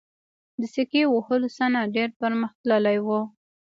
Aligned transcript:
د 0.59 0.61
سکې 0.73 1.03
وهلو 1.09 1.47
صنعت 1.57 1.87
ډیر 1.95 2.09
پرمختللی 2.21 2.97
و 3.05 3.07